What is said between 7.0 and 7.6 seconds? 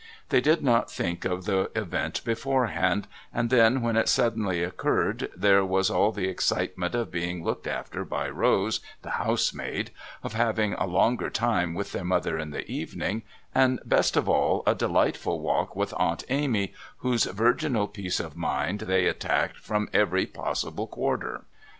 being